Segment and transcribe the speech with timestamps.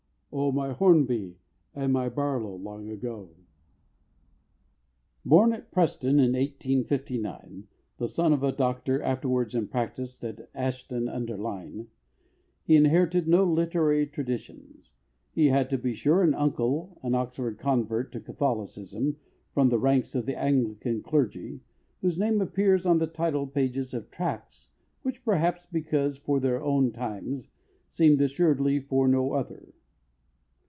[0.33, 1.35] O my Hornby
[1.75, 3.31] and my Barlow long ago!
[5.25, 11.09] Born at Preston in 1859, the son of a doctor afterwards in practice at Ashton
[11.09, 11.87] under Lyne,
[12.63, 14.91] he inherited no literary traditions.
[15.33, 19.17] He had, to be sure, an uncle, an Oxford convert to Catholicism
[19.53, 21.59] from the ranks of the Anglican clergy,
[21.99, 24.69] whose name appears on the title page of Tracts
[25.01, 27.49] which, perhaps because for their own Times,
[27.89, 29.73] seem assuredly for no other.